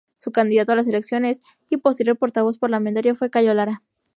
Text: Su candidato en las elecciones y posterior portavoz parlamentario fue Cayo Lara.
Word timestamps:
Su 0.17 0.31
candidato 0.31 0.71
en 0.71 0.77
las 0.79 0.87
elecciones 0.87 1.41
y 1.69 1.77
posterior 1.77 2.17
portavoz 2.17 2.57
parlamentario 2.57 3.13
fue 3.13 3.29
Cayo 3.29 3.53
Lara. 3.53 3.83